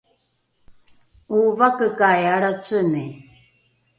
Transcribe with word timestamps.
’ovakekai 1.39 2.23
alraceni? 2.33 3.05